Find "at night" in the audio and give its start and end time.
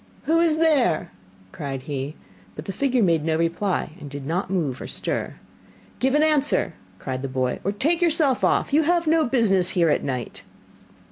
9.91-10.43